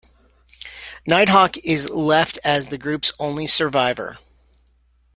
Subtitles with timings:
[1.05, 4.17] Nighthawk is left as the group's only survivor.